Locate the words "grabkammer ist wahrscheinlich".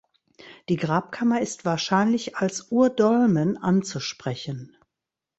0.77-2.35